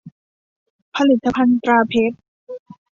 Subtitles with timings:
[0.95, 2.17] ผลิตภัณฑ์ตราเพชร